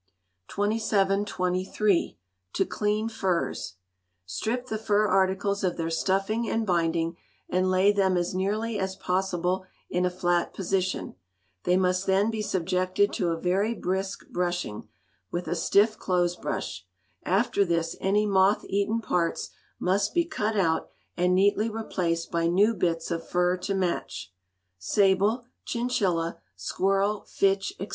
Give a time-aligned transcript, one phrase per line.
[0.47, 2.17] 2723.
[2.53, 3.75] To Clean Furs.
[4.25, 8.95] Strip the fur articles of their stuffing and binding, and lay them as nearly as
[8.95, 11.13] possible in a flat position
[11.65, 14.87] They must then be subjected to a very brisk brushing,
[15.29, 16.83] with a stiff clothes brush;
[17.23, 22.73] after this any moth eaten parts must be cut out, and neatly replaced by new
[22.73, 24.33] bits of fur to match.
[24.79, 27.87] Sable, chinchilla, squirrel, fitch, &c.